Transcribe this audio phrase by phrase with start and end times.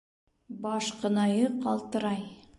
[0.63, 2.29] Башҡынайы ҡалтырай